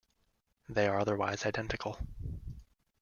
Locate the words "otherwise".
0.99-1.45